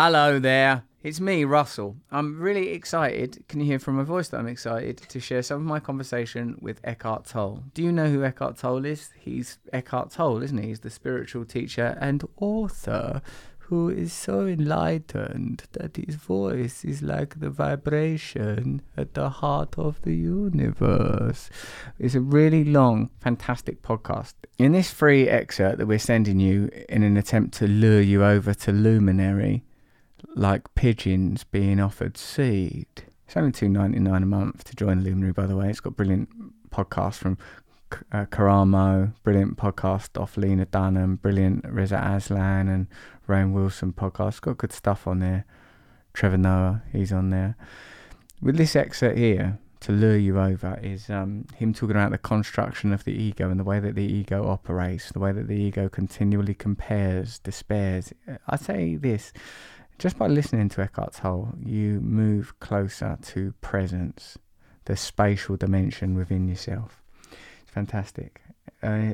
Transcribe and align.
Hello 0.00 0.38
there. 0.38 0.84
It's 1.02 1.18
me, 1.18 1.42
Russell. 1.42 1.96
I'm 2.12 2.38
really 2.38 2.68
excited. 2.68 3.42
Can 3.48 3.58
you 3.58 3.66
hear 3.66 3.80
from 3.80 3.96
my 3.96 4.04
voice 4.04 4.28
that 4.28 4.38
I'm 4.38 4.46
excited 4.46 4.98
to 4.98 5.18
share 5.18 5.42
some 5.42 5.56
of 5.56 5.66
my 5.66 5.80
conversation 5.80 6.56
with 6.60 6.78
Eckhart 6.84 7.24
Tolle? 7.24 7.64
Do 7.74 7.82
you 7.82 7.90
know 7.90 8.08
who 8.08 8.22
Eckhart 8.22 8.58
Tolle 8.58 8.84
is? 8.84 9.10
He's 9.18 9.58
Eckhart 9.72 10.12
Tolle, 10.12 10.44
isn't 10.44 10.58
he? 10.58 10.68
He's 10.68 10.78
the 10.78 10.90
spiritual 10.90 11.44
teacher 11.44 11.98
and 12.00 12.22
author 12.36 13.22
who 13.58 13.88
is 13.88 14.12
so 14.12 14.46
enlightened 14.46 15.64
that 15.72 15.96
his 15.96 16.14
voice 16.14 16.84
is 16.84 17.02
like 17.02 17.40
the 17.40 17.50
vibration 17.50 18.80
at 18.96 19.14
the 19.14 19.28
heart 19.28 19.76
of 19.76 20.00
the 20.02 20.14
universe. 20.14 21.50
It's 21.98 22.14
a 22.14 22.20
really 22.20 22.62
long, 22.62 23.10
fantastic 23.18 23.82
podcast. 23.82 24.34
In 24.58 24.70
this 24.70 24.92
free 24.92 25.28
excerpt 25.28 25.78
that 25.78 25.86
we're 25.86 25.98
sending 25.98 26.38
you 26.38 26.70
in 26.88 27.02
an 27.02 27.16
attempt 27.16 27.52
to 27.54 27.66
lure 27.66 28.00
you 28.00 28.24
over 28.24 28.54
to 28.54 28.70
Luminary, 28.70 29.64
like 30.34 30.74
pigeons 30.74 31.44
being 31.44 31.80
offered 31.80 32.16
seed. 32.16 32.86
It's 33.26 33.36
only 33.36 33.52
two 33.52 33.68
ninety 33.68 33.98
nine 33.98 34.22
a 34.22 34.26
month 34.26 34.64
to 34.64 34.76
join 34.76 35.02
Luminary, 35.02 35.32
by 35.32 35.46
the 35.46 35.56
way. 35.56 35.68
It's 35.68 35.80
got 35.80 35.96
brilliant 35.96 36.28
podcasts 36.70 37.16
from 37.16 37.38
uh, 38.12 38.26
Karamo, 38.26 39.14
brilliant 39.22 39.56
podcast 39.56 40.20
off 40.20 40.36
Lena 40.36 40.66
Dunham, 40.66 41.16
brilliant 41.16 41.64
Reza 41.68 41.96
Aslan 41.96 42.68
and 42.68 42.86
Rainn 43.28 43.52
Wilson 43.52 43.92
podcast. 43.92 44.28
It's 44.28 44.40
got 44.40 44.58
good 44.58 44.72
stuff 44.72 45.06
on 45.06 45.20
there. 45.20 45.44
Trevor 46.14 46.38
Noah, 46.38 46.82
he's 46.92 47.12
on 47.12 47.30
there. 47.30 47.56
With 48.40 48.56
this 48.56 48.74
excerpt 48.74 49.18
here, 49.18 49.58
to 49.80 49.92
lure 49.92 50.16
you 50.16 50.40
over, 50.40 50.78
is 50.82 51.08
um, 51.08 51.46
him 51.54 51.72
talking 51.72 51.96
about 51.96 52.10
the 52.10 52.18
construction 52.18 52.92
of 52.92 53.04
the 53.04 53.12
ego 53.12 53.48
and 53.50 53.60
the 53.60 53.64
way 53.64 53.78
that 53.78 53.94
the 53.94 54.02
ego 54.02 54.48
operates, 54.48 55.12
the 55.12 55.20
way 55.20 55.32
that 55.32 55.46
the 55.46 55.54
ego 55.54 55.88
continually 55.88 56.54
compares, 56.54 57.38
despairs. 57.38 58.12
I 58.48 58.56
say 58.56 58.96
this 58.96 59.32
just 59.98 60.16
by 60.16 60.26
listening 60.26 60.68
to 60.70 60.82
Eckhart 60.82 61.14
Tolle, 61.14 61.54
you 61.64 62.00
move 62.00 62.58
closer 62.60 63.18
to 63.20 63.52
presence, 63.60 64.38
the 64.84 64.96
spatial 64.96 65.56
dimension 65.56 66.14
within 66.14 66.48
yourself. 66.48 67.02
It's 67.62 67.70
fantastic. 67.72 68.40
Uh, 68.82 69.12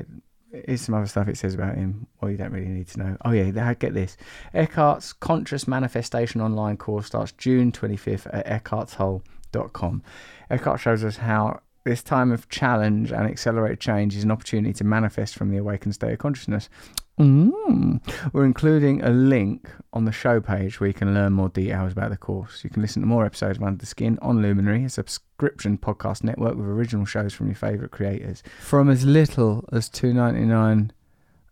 here's 0.51 0.81
some 0.81 0.95
other 0.95 1.07
stuff 1.07 1.27
it 1.27 1.37
says 1.37 1.53
about 1.55 1.75
him. 1.75 2.07
Well, 2.21 2.31
you 2.31 2.37
don't 2.37 2.51
really 2.51 2.67
need 2.67 2.87
to 2.89 2.99
know. 2.99 3.17
Oh 3.25 3.31
yeah, 3.31 3.73
get 3.73 3.93
this. 3.93 4.15
Eckhart's 4.53 5.11
Conscious 5.11 5.67
Manifestation 5.67 6.39
online 6.39 6.77
course 6.77 7.07
starts 7.07 7.31
June 7.33 7.71
25th 7.71 8.27
at 8.31 8.63
eckharttolle.com. 8.63 10.03
Eckhart 10.49 10.79
shows 10.79 11.03
us 11.03 11.17
how 11.17 11.61
this 11.83 12.01
time 12.01 12.31
of 12.31 12.49
challenge 12.49 13.11
and 13.11 13.25
accelerated 13.27 13.79
change 13.79 14.15
is 14.15 14.23
an 14.23 14.31
opportunity 14.31 14.73
to 14.73 14.83
manifest 14.83 15.35
from 15.35 15.51
the 15.51 15.57
awakened 15.57 15.93
state 15.93 16.13
of 16.13 16.19
consciousness. 16.19 16.69
Mm. 17.19 18.01
We're 18.33 18.45
including 18.45 19.01
a 19.01 19.09
link 19.09 19.69
on 19.93 20.03
the 20.03 20.11
show 20.11 20.41
page 20.41 20.79
where 20.79 20.87
you 20.87 20.93
can 20.93 21.13
learn 21.13 21.31
more 21.31 21.47
details 21.47 21.93
about 21.93 22.09
the 22.09 22.17
course. 22.17 22.63
You 22.63 22.69
can 22.69 22.81
listen 22.81 23.01
to 23.01 23.07
more 23.07 23.25
episodes 23.25 23.57
of 23.57 23.63
Under 23.63 23.77
the 23.77 23.85
Skin 23.85 24.19
on 24.21 24.41
Luminary, 24.41 24.83
a 24.83 24.89
subscription 24.89 25.77
podcast 25.77 26.23
network 26.23 26.55
with 26.55 26.67
original 26.67 27.05
shows 27.05 27.33
from 27.33 27.47
your 27.47 27.55
favourite 27.55 27.91
creators, 27.91 28.43
from 28.59 28.89
as 28.89 29.05
little 29.05 29.63
as 29.71 29.87
two 29.87 30.13
ninety 30.13 30.41
nine 30.41 30.91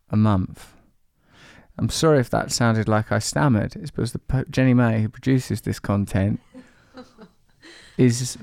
a 0.09 0.17
month. 0.17 0.73
I'm 1.77 1.89
sorry 1.89 2.19
if 2.19 2.29
that 2.29 2.51
sounded 2.51 2.87
like 2.87 3.11
I 3.11 3.19
stammered. 3.19 3.75
It's 3.75 3.89
because 3.89 4.11
the 4.11 4.45
Jenny 4.49 4.73
May 4.73 5.01
who 5.01 5.09
produces 5.09 5.61
this 5.61 5.79
content 5.79 6.39
is, 7.97 8.37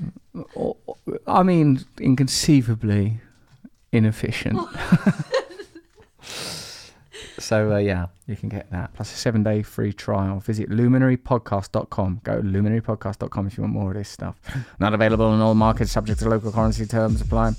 I 1.27 1.43
mean, 1.43 1.85
inconceivably 1.99 3.21
inefficient. 3.91 4.59
so 7.41 7.73
uh, 7.73 7.77
yeah, 7.77 8.07
you 8.27 8.35
can 8.35 8.49
get 8.49 8.71
that 8.71 8.93
plus 8.93 9.11
a 9.11 9.15
seven 9.15 9.43
day 9.43 9.61
free 9.61 9.93
trial. 9.93 10.39
Visit 10.39 10.69
luminarypodcast.com. 10.69 12.21
Go 12.23 12.41
to 12.41 12.47
luminarypodcast.com 12.47 13.47
if 13.47 13.57
you 13.57 13.63
want 13.63 13.73
more 13.73 13.91
of 13.91 13.97
this 13.97 14.09
stuff. 14.09 14.39
Not 14.79 14.93
available 14.93 15.33
in 15.33 15.41
all 15.41 15.55
markets, 15.55 15.91
subject 15.91 16.19
to 16.19 16.29
local 16.29 16.51
currency 16.51 16.85
terms 16.85 17.21
apply. 17.21 17.53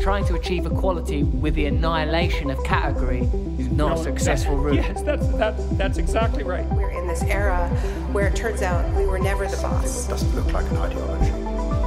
Trying 0.00 0.24
to 0.26 0.34
achieve 0.34 0.66
equality 0.66 1.22
with 1.22 1.54
the 1.54 1.66
annihilation 1.66 2.50
of 2.50 2.62
category 2.64 3.20
is 3.58 3.68
not 3.70 3.94
no, 3.94 3.94
a 3.94 3.96
successful 3.96 4.56
route. 4.56 4.74
Yes, 4.74 5.02
that's, 5.02 5.26
that, 5.34 5.78
that's 5.78 5.98
exactly 5.98 6.42
right. 6.42 6.66
We're 6.66 6.90
in 6.90 7.06
this 7.06 7.22
era 7.22 7.68
where 8.12 8.26
it 8.26 8.36
turns 8.36 8.60
out 8.60 8.92
we 8.96 9.06
were 9.06 9.18
never 9.18 9.46
the 9.46 9.56
boss. 9.58 10.06
It 10.06 10.10
doesn't 10.10 10.34
look 10.34 10.52
like 10.52 10.70
an 10.70 10.76
ideology. 10.78 11.30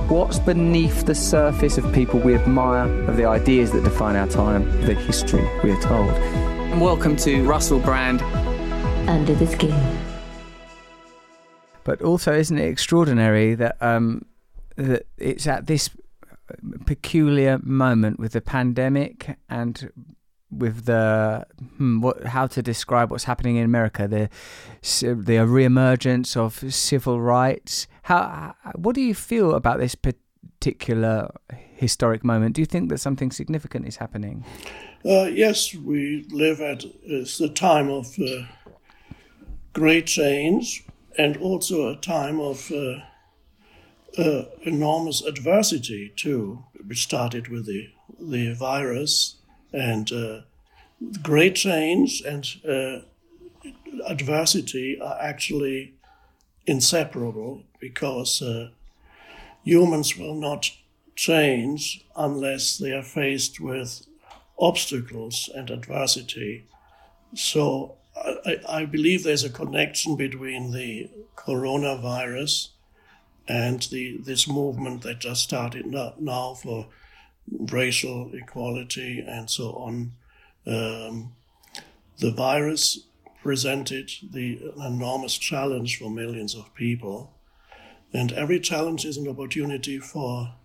What's 0.08 0.40
beneath 0.40 1.06
the 1.06 1.14
surface 1.14 1.78
of 1.78 1.94
people 1.94 2.20
we 2.20 2.34
admire, 2.34 2.88
of 3.10 3.18
the 3.18 3.26
ideas 3.26 3.72
that 3.74 3.84
define 3.84 4.16
our 4.16 4.28
time, 4.28 4.64
the 4.86 4.94
history 4.96 5.46
we 5.64 5.72
are 5.72 5.82
told? 5.82 6.57
And 6.70 6.82
welcome 6.82 7.16
to 7.18 7.44
Russell 7.44 7.80
Brand. 7.80 8.22
Under 9.10 9.34
the 9.34 9.48
Skin. 9.48 9.74
But 11.84 12.02
also, 12.02 12.34
isn't 12.34 12.58
it 12.58 12.68
extraordinary 12.68 13.56
that 13.56 13.82
um, 13.82 14.26
that 14.76 15.08
it's 15.18 15.48
at 15.48 15.66
this 15.68 15.90
peculiar 16.86 17.60
moment 17.64 18.20
with 18.20 18.34
the 18.34 18.42
pandemic 18.42 19.38
and 19.50 19.92
with 20.52 20.86
the 20.86 21.46
hmm, 21.78 22.02
what 22.02 22.26
how 22.26 22.48
to 22.48 22.62
describe 22.62 23.12
what's 23.12 23.24
happening 23.24 23.56
in 23.56 23.64
America 23.64 24.08
the 24.08 24.30
the 25.02 25.38
reemergence 25.48 26.36
of 26.36 26.74
civil 26.74 27.22
rights? 27.22 27.88
How 28.04 28.56
what 28.76 28.94
do 28.94 29.02
you 29.02 29.16
feel 29.16 29.56
about 29.56 29.80
this 29.80 29.96
particular 29.96 31.32
historic 31.50 32.26
moment? 32.26 32.56
Do 32.56 32.62
you 32.62 32.68
think 32.68 32.90
that 32.90 33.00
something 33.00 33.32
significant 33.32 33.88
is 33.88 33.96
happening 33.96 34.44
uh, 35.06 35.24
yes 35.26 35.74
we 35.74 36.26
live 36.32 36.62
at 36.62 36.84
it's 37.04 37.40
a 37.40 37.50
time 37.50 37.90
of 37.90 38.18
uh, 38.20 38.44
great 39.74 40.08
change 40.08 40.84
and 41.18 41.38
also 41.38 41.90
a 41.90 41.96
time 41.96 42.40
of 42.40 42.72
uh, 42.72 42.98
uh, 44.18 44.46
enormous 44.64 45.22
adversity 45.24 46.12
too, 46.16 46.64
which 46.86 47.04
started 47.04 47.48
with 47.50 47.66
the 47.66 47.88
the 48.20 48.54
virus 48.54 49.36
and 49.74 50.12
uh, 50.12 50.42
great 51.22 51.56
change 51.56 52.22
and 52.26 52.46
uh, 52.68 53.00
adversity 54.08 55.00
are 55.00 55.18
actually 55.22 55.94
inseparable 56.68 57.64
because 57.80 58.44
humans 59.64 60.18
will 60.18 60.36
not 60.36 60.72
change 61.16 62.06
unless 62.16 62.78
they 62.78 62.92
are 62.92 63.04
faced 63.04 63.60
with 63.60 64.06
obstacles 64.60 65.50
and 65.54 65.70
adversity. 65.70 66.66
So 67.36 67.98
I, 68.16 68.60
I 68.68 68.86
believe 68.86 69.24
there's 69.24 69.44
a 69.44 69.50
connection 69.50 70.16
between 70.16 70.72
the 70.72 71.10
coronavirus 71.36 72.70
and 73.48 73.82
the 73.84 74.18
this 74.18 74.48
movement 74.48 75.04
that 75.04 75.20
just 75.20 75.44
started 75.44 75.86
now 75.86 76.54
for 76.54 76.88
racial 77.48 78.32
equality 78.34 79.24
and 79.26 79.50
so 79.50 79.72
on. 79.74 80.12
Um, 80.66 81.34
the 82.20 82.32
virus 82.32 83.08
presented 83.42 84.12
the 84.22 84.74
enormous 84.84 85.38
challenge 85.38 86.00
for 86.00 86.10
millions 86.10 86.56
of 86.56 86.74
people, 86.74 87.34
and 88.12 88.34
every 88.34 88.60
challenge 88.60 89.06
is 89.06 89.18
an 89.18 89.28
opportunity 89.28 90.00
for 90.00 90.56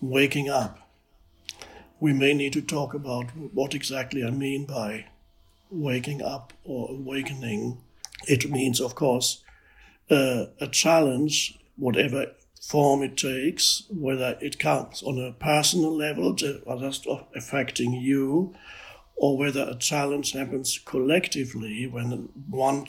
waking 0.00 0.48
up. 0.48 0.83
We 2.00 2.12
may 2.12 2.34
need 2.34 2.52
to 2.54 2.62
talk 2.62 2.94
about 2.94 3.30
what 3.34 3.74
exactly 3.74 4.24
I 4.24 4.30
mean 4.30 4.66
by 4.66 5.06
waking 5.70 6.22
up 6.22 6.52
or 6.64 6.90
awakening. 6.90 7.78
It 8.26 8.50
means, 8.50 8.80
of 8.80 8.94
course, 8.94 9.42
uh, 10.10 10.46
a 10.60 10.68
challenge 10.68 11.58
whatever 11.76 12.26
form 12.60 13.02
it 13.02 13.16
takes, 13.16 13.82
whether 13.90 14.38
it 14.40 14.58
comes 14.58 15.02
on 15.02 15.18
a 15.18 15.32
personal 15.32 15.94
level, 15.94 16.32
just 16.34 17.06
affecting 17.34 17.92
you, 17.92 18.54
or 19.16 19.36
whether 19.36 19.62
a 19.68 19.76
challenge 19.76 20.32
happens 20.32 20.78
collectively 20.84 21.86
when 21.86 22.28
one 22.48 22.86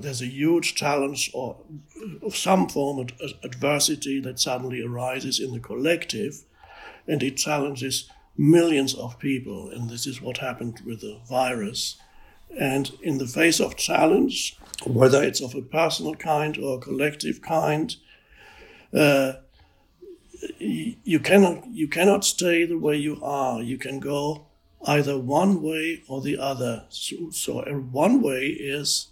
there's 0.00 0.22
a 0.22 0.26
huge 0.26 0.74
challenge 0.74 1.30
or 1.34 1.56
some 2.30 2.68
form 2.68 2.98
of 2.98 3.08
adversity 3.42 4.20
that 4.20 4.38
suddenly 4.38 4.84
arises 4.84 5.40
in 5.40 5.52
the 5.52 5.60
collective, 5.60 6.44
and 7.06 7.22
it 7.22 7.36
challenges 7.36 8.10
millions 8.36 8.94
of 8.94 9.18
people, 9.18 9.70
and 9.70 9.88
this 9.88 10.06
is 10.06 10.20
what 10.20 10.38
happened 10.38 10.80
with 10.84 11.00
the 11.00 11.20
virus. 11.28 11.96
And 12.58 12.92
in 13.02 13.18
the 13.18 13.26
face 13.26 13.60
of 13.60 13.76
challenge, 13.76 14.56
whether 14.86 15.22
it's 15.22 15.40
of 15.40 15.54
a 15.54 15.62
personal 15.62 16.14
kind 16.14 16.56
or 16.58 16.76
a 16.76 16.80
collective 16.80 17.42
kind, 17.42 17.94
uh, 18.94 19.34
you 20.58 21.18
cannot 21.20 21.66
you 21.66 21.88
cannot 21.88 22.24
stay 22.24 22.64
the 22.64 22.78
way 22.78 22.96
you 22.96 23.18
are. 23.22 23.62
You 23.62 23.78
can 23.78 24.00
go 24.00 24.46
either 24.86 25.18
one 25.18 25.62
way 25.62 26.02
or 26.08 26.20
the 26.20 26.38
other. 26.38 26.84
So, 26.88 27.30
so 27.30 27.62
one 27.90 28.22
way 28.22 28.46
is 28.46 29.08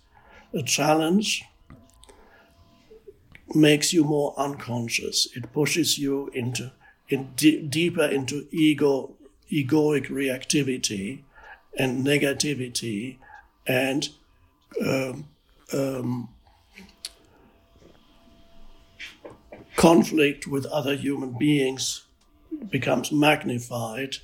a 0.52 0.62
challenge 0.62 1.44
makes 3.55 3.93
you 3.93 4.05
more 4.05 4.35
unconscious. 4.37 5.29
It 5.35 5.52
pushes 5.52 5.99
you 5.99 6.29
into 6.35 6.73
in 7.08 7.32
deeper 7.34 8.04
into 8.04 8.46
ego 8.50 9.14
egoic 9.50 10.06
reactivity 10.06 11.20
and 11.78 12.04
negativity 12.04 13.16
and 13.66 14.08
um, 14.84 15.26
um, 15.72 16.28
conflict 19.76 20.46
with 20.46 20.66
other 20.66 20.96
human 20.96 21.36
beings 21.38 22.04
becomes 22.70 23.12
magnified. 23.12 24.16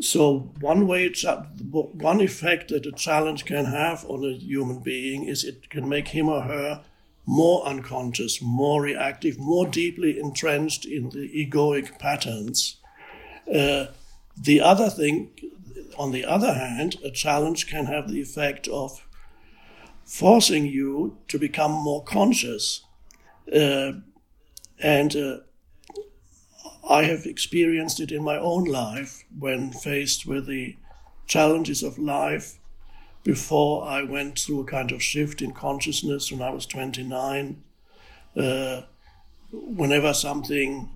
So 0.00 0.50
one 0.60 0.86
way, 0.86 1.04
it's 1.04 1.24
one 1.24 2.20
effect 2.20 2.68
that 2.68 2.86
a 2.86 2.92
challenge 2.92 3.44
can 3.44 3.66
have 3.66 4.04
on 4.06 4.24
a 4.24 4.32
human 4.36 4.80
being 4.80 5.24
is 5.24 5.44
it 5.44 5.70
can 5.70 5.88
make 5.88 6.08
him 6.08 6.28
or 6.28 6.42
her 6.42 6.84
more 7.26 7.66
unconscious, 7.66 8.40
more 8.40 8.80
reactive, 8.82 9.38
more 9.38 9.66
deeply 9.66 10.18
entrenched 10.18 10.84
in 10.84 11.10
the 11.10 11.28
egoic 11.28 11.98
patterns. 11.98 12.76
Uh, 13.52 13.86
the 14.40 14.60
other 14.60 14.88
thing, 14.88 15.30
on 15.98 16.12
the 16.12 16.24
other 16.24 16.54
hand, 16.54 16.96
a 17.04 17.10
challenge 17.10 17.66
can 17.66 17.86
have 17.86 18.08
the 18.08 18.20
effect 18.20 18.68
of 18.68 19.04
forcing 20.04 20.66
you 20.66 21.18
to 21.26 21.38
become 21.38 21.72
more 21.72 22.04
conscious. 22.04 22.84
Uh, 23.52 23.92
and 24.78 25.16
uh, 25.16 25.38
I 26.88 27.04
have 27.04 27.26
experienced 27.26 27.98
it 27.98 28.12
in 28.12 28.22
my 28.22 28.36
own 28.38 28.64
life 28.64 29.24
when 29.36 29.72
faced 29.72 30.26
with 30.26 30.46
the 30.46 30.76
challenges 31.26 31.82
of 31.82 31.98
life 31.98 32.58
before 33.26 33.84
I 33.84 34.04
went 34.04 34.38
through 34.38 34.60
a 34.60 34.64
kind 34.64 34.92
of 34.92 35.02
shift 35.02 35.42
in 35.42 35.50
consciousness 35.50 36.30
when 36.30 36.40
I 36.40 36.50
was 36.50 36.64
29. 36.64 37.60
Uh, 38.36 38.82
whenever 39.50 40.14
something 40.14 40.90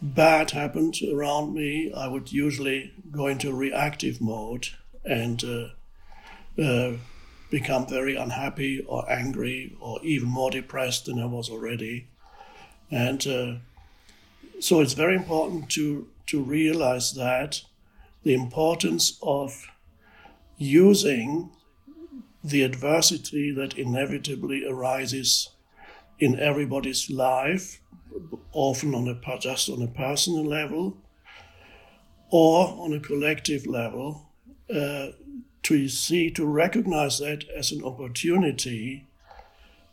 bad 0.00 0.52
happened 0.52 0.94
around 1.12 1.52
me, 1.52 1.92
I 1.92 2.06
would 2.06 2.30
usually 2.30 2.92
go 3.10 3.26
into 3.26 3.52
reactive 3.52 4.20
mode 4.20 4.68
and 5.04 5.42
uh, 5.42 6.62
uh, 6.62 6.92
become 7.50 7.88
very 7.88 8.14
unhappy 8.14 8.84
or 8.86 9.10
angry 9.10 9.76
or 9.80 9.98
even 10.04 10.28
more 10.28 10.52
depressed 10.52 11.06
than 11.06 11.18
I 11.18 11.26
was 11.26 11.50
already. 11.50 12.06
And 12.88 13.26
uh, 13.26 13.54
so 14.60 14.80
it's 14.80 14.92
very 14.92 15.16
important 15.16 15.70
to, 15.70 16.06
to 16.28 16.40
realize 16.40 17.14
that 17.14 17.62
the 18.22 18.34
importance 18.34 19.18
of 19.22 19.66
using 20.56 21.50
the 22.42 22.62
adversity 22.62 23.50
that 23.50 23.76
inevitably 23.76 24.64
arises 24.66 25.50
in 26.18 26.38
everybody's 26.38 27.10
life, 27.10 27.80
often 28.52 28.94
on 28.94 29.08
a 29.08 29.38
just 29.38 29.68
on 29.68 29.82
a 29.82 29.88
personal 29.88 30.44
level 30.44 30.96
or 32.30 32.68
on 32.78 32.92
a 32.92 33.00
collective 33.00 33.66
level, 33.66 34.30
uh, 34.74 35.08
to 35.62 35.88
see 35.88 36.30
to 36.30 36.46
recognize 36.46 37.18
that 37.18 37.44
as 37.56 37.72
an 37.72 37.82
opportunity 37.82 39.06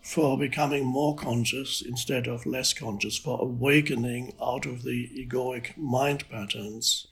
for 0.02 0.38
becoming 0.38 0.86
more 0.86 1.16
conscious 1.16 1.82
instead 1.82 2.28
of 2.28 2.46
less 2.46 2.74
conscious, 2.74 3.18
for 3.18 3.42
awakening 3.42 4.34
out 4.42 4.66
of 4.66 4.84
the 4.84 5.10
egoic 5.18 5.76
mind 5.78 6.30
patterns. 6.30 7.08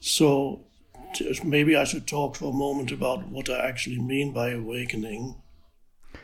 So 0.00 0.66
maybe 1.44 1.76
I 1.76 1.84
should 1.84 2.06
talk 2.06 2.36
for 2.36 2.50
a 2.50 2.56
moment 2.56 2.92
about 2.92 3.28
what 3.28 3.48
I 3.48 3.66
actually 3.66 3.98
mean 3.98 4.32
by 4.32 4.50
awakening. 4.50 5.36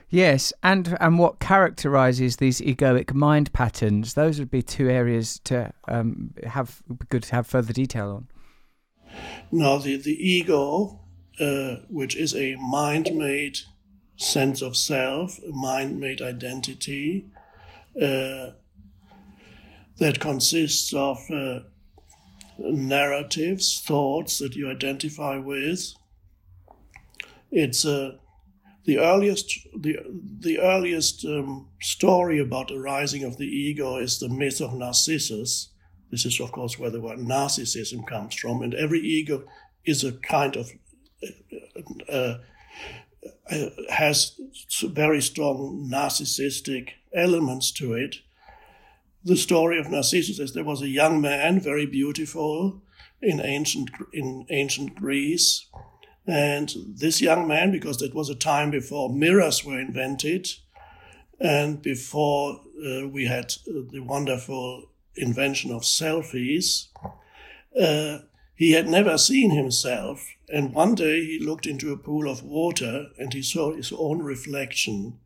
Yes, 0.08 0.52
and 0.62 0.96
and 1.00 1.18
what 1.18 1.38
characterizes 1.38 2.36
these 2.36 2.60
egoic 2.60 3.14
mind 3.14 3.52
patterns? 3.52 4.14
Those 4.14 4.38
would 4.38 4.50
be 4.50 4.62
two 4.62 4.90
areas 4.90 5.40
to 5.44 5.72
um, 5.88 6.34
have 6.44 6.82
good 7.08 7.22
to 7.24 7.34
have 7.34 7.46
further 7.46 7.72
detail 7.72 8.10
on. 8.10 8.28
Now, 9.50 9.78
the 9.78 9.96
the 9.96 10.16
ego, 10.16 11.00
uh, 11.40 11.76
which 11.88 12.16
is 12.16 12.34
a 12.34 12.56
mind-made 12.56 13.58
sense 14.16 14.62
of 14.62 14.76
self, 14.76 15.38
a 15.42 15.52
mind-made 15.52 16.20
identity, 16.20 17.30
uh, 17.96 18.50
that 19.98 20.20
consists 20.20 20.92
of 20.92 21.18
uh, 21.30 21.60
narratives, 22.58 23.82
thoughts 23.84 24.38
that 24.38 24.54
you 24.54 24.70
identify 24.70 25.38
with. 25.38 25.94
It's 27.50 27.84
uh, 27.84 28.16
the 28.84 28.98
earliest 28.98 29.66
the 29.78 29.98
the 30.40 30.58
earliest 30.58 31.24
um, 31.24 31.68
story 31.80 32.38
about 32.38 32.68
the 32.68 32.78
rising 32.78 33.24
of 33.24 33.36
the 33.36 33.46
ego 33.46 33.96
is 33.96 34.18
the 34.18 34.28
myth 34.28 34.60
of 34.60 34.74
Narcissus. 34.74 35.68
This 36.10 36.26
is, 36.26 36.40
of 36.40 36.52
course, 36.52 36.78
where 36.78 36.90
the 36.90 37.00
word 37.00 37.18
narcissism 37.18 38.06
comes 38.06 38.34
from, 38.34 38.62
and 38.62 38.74
every 38.74 39.00
ego 39.00 39.44
is 39.84 40.04
a 40.04 40.12
kind 40.12 40.56
of 40.56 40.70
uh, 41.22 42.12
uh, 42.12 42.38
uh 43.50 43.70
has 43.90 44.38
very 44.82 45.22
strong 45.22 45.88
narcissistic 45.90 46.90
elements 47.14 47.70
to 47.72 47.94
it 47.94 48.16
the 49.24 49.36
story 49.36 49.78
of 49.78 49.90
Narcissus 49.90 50.38
is 50.38 50.52
there 50.52 50.64
was 50.64 50.82
a 50.82 50.88
young 50.88 51.20
man, 51.20 51.60
very 51.60 51.86
beautiful, 51.86 52.82
in 53.20 53.40
ancient 53.40 53.90
in 54.12 54.46
ancient 54.50 54.94
Greece, 54.96 55.66
and 56.26 56.74
this 56.86 57.20
young 57.20 57.46
man, 57.46 57.70
because 57.70 57.98
that 57.98 58.14
was 58.14 58.28
a 58.30 58.34
time 58.34 58.70
before 58.70 59.10
mirrors 59.10 59.64
were 59.64 59.80
invented, 59.80 60.48
and 61.40 61.82
before 61.82 62.60
uh, 62.84 63.08
we 63.08 63.26
had 63.26 63.52
uh, 63.68 63.82
the 63.90 64.00
wonderful 64.00 64.84
invention 65.16 65.72
of 65.72 65.82
selfies, 65.82 66.86
uh, 67.80 68.18
he 68.54 68.72
had 68.72 68.88
never 68.88 69.18
seen 69.18 69.50
himself. 69.50 70.26
And 70.48 70.74
one 70.74 70.94
day 70.94 71.24
he 71.24 71.38
looked 71.38 71.66
into 71.66 71.92
a 71.92 71.96
pool 71.96 72.30
of 72.30 72.44
water 72.44 73.06
and 73.18 73.32
he 73.32 73.42
saw 73.42 73.74
his 73.74 73.92
own 73.96 74.20
reflection. 74.22 75.18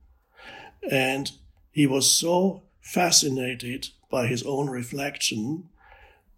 And 0.89 1.31
he 1.71 1.87
was 1.87 2.11
so 2.11 2.63
fascinated 2.87 3.88
by 4.11 4.29
his 4.29 4.44
own 4.44 4.71
reflection. 4.71 5.69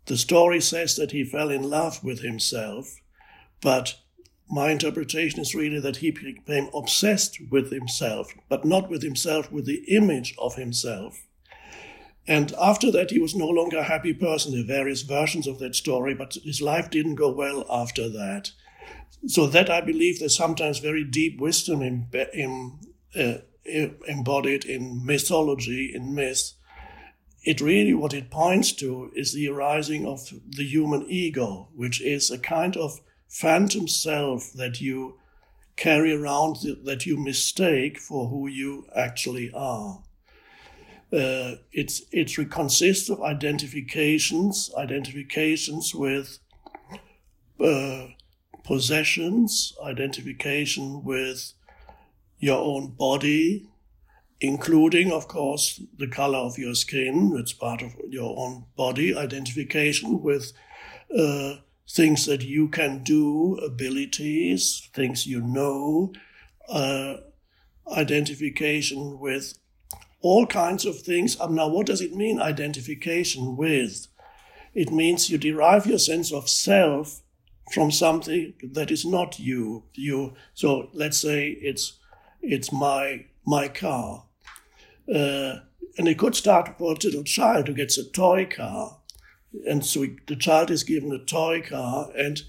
The 0.06 0.16
story 0.16 0.60
says 0.62 0.96
that 0.96 1.12
he 1.12 1.22
fell 1.22 1.50
in 1.50 1.62
love 1.62 2.02
with 2.02 2.20
himself, 2.22 2.96
but 3.60 3.96
my 4.50 4.70
interpretation 4.70 5.40
is 5.40 5.54
really 5.54 5.78
that 5.78 5.98
he 5.98 6.10
became 6.10 6.70
obsessed 6.72 7.38
with 7.50 7.70
himself, 7.70 8.32
but 8.48 8.64
not 8.64 8.88
with 8.88 9.02
himself, 9.02 9.52
with 9.52 9.66
the 9.66 9.84
image 9.94 10.34
of 10.38 10.54
himself. 10.54 11.26
And 12.26 12.54
after 12.58 12.90
that, 12.92 13.10
he 13.10 13.18
was 13.18 13.34
no 13.34 13.48
longer 13.48 13.78
a 13.78 13.84
happy 13.84 14.14
person. 14.14 14.52
There 14.52 14.62
are 14.62 14.80
various 14.80 15.02
versions 15.02 15.46
of 15.46 15.58
that 15.58 15.74
story, 15.74 16.14
but 16.14 16.38
his 16.44 16.62
life 16.62 16.88
didn't 16.88 17.16
go 17.16 17.30
well 17.30 17.66
after 17.70 18.08
that. 18.08 18.52
So 19.26 19.46
that 19.48 19.68
I 19.68 19.82
believe 19.82 20.18
there's 20.18 20.36
sometimes 20.36 20.78
very 20.78 21.04
deep 21.04 21.40
wisdom 21.40 21.82
in, 21.82 22.06
in 22.32 22.78
uh, 23.14 23.38
embodied 24.06 24.64
in 24.64 25.04
mythology, 25.04 25.92
in 25.94 26.14
myth, 26.14 26.52
it 27.44 27.60
really 27.60 27.94
what 27.94 28.14
it 28.14 28.30
points 28.30 28.72
to 28.72 29.10
is 29.14 29.32
the 29.32 29.48
arising 29.48 30.06
of 30.06 30.20
the 30.48 30.64
human 30.64 31.06
ego, 31.08 31.68
which 31.74 32.00
is 32.00 32.30
a 32.30 32.38
kind 32.38 32.76
of 32.76 33.00
phantom 33.28 33.86
self 33.86 34.52
that 34.54 34.80
you 34.80 35.18
carry 35.76 36.12
around 36.12 36.56
that 36.84 37.06
you 37.06 37.16
mistake 37.16 37.98
for 37.98 38.28
who 38.28 38.48
you 38.48 38.86
actually 38.96 39.50
are. 39.54 40.02
Uh, 41.12 41.54
it's 41.72 42.02
it 42.12 42.50
consists 42.50 43.08
of 43.08 43.22
identifications, 43.22 44.70
identifications 44.76 45.94
with 45.94 46.38
uh, 47.64 48.08
possessions, 48.64 49.72
identification 49.82 51.02
with 51.02 51.54
your 52.38 52.58
own 52.58 52.94
body, 52.98 53.68
including, 54.40 55.10
of 55.10 55.28
course, 55.28 55.80
the 55.98 56.06
color 56.06 56.38
of 56.38 56.58
your 56.58 56.74
skin. 56.74 57.34
It's 57.36 57.52
part 57.52 57.82
of 57.82 57.92
your 58.08 58.38
own 58.38 58.66
body 58.76 59.16
identification 59.16 60.22
with 60.22 60.52
uh, 61.16 61.56
things 61.90 62.26
that 62.26 62.42
you 62.42 62.68
can 62.68 63.02
do, 63.02 63.56
abilities, 63.56 64.88
things 64.94 65.26
you 65.26 65.40
know, 65.40 66.12
uh, 66.68 67.16
identification 67.96 69.18
with 69.18 69.58
all 70.20 70.46
kinds 70.46 70.84
of 70.84 71.00
things. 71.00 71.40
Um, 71.40 71.54
now, 71.54 71.68
what 71.68 71.86
does 71.86 72.00
it 72.00 72.14
mean, 72.14 72.40
identification 72.40 73.56
with? 73.56 74.06
It 74.74 74.92
means 74.92 75.30
you 75.30 75.38
derive 75.38 75.86
your 75.86 75.98
sense 75.98 76.32
of 76.32 76.48
self 76.48 77.22
from 77.72 77.90
something 77.90 78.54
that 78.72 78.90
is 78.90 79.04
not 79.04 79.38
you. 79.38 79.84
You. 79.94 80.34
So 80.54 80.90
let's 80.92 81.18
say 81.18 81.48
it's 81.60 81.97
it's 82.42 82.72
my 82.72 83.26
my 83.46 83.68
car. 83.68 84.24
Uh, 85.12 85.60
and 85.96 86.06
it 86.06 86.18
could 86.18 86.34
start 86.34 86.76
for 86.78 86.92
a 86.92 86.94
little 86.94 87.24
child 87.24 87.66
who 87.66 87.74
gets 87.74 87.98
a 87.98 88.08
toy 88.08 88.46
car. 88.46 88.98
And 89.66 89.84
so 89.84 90.06
the 90.26 90.36
child 90.36 90.70
is 90.70 90.84
given 90.84 91.10
a 91.12 91.18
toy 91.18 91.62
car, 91.62 92.10
and 92.16 92.42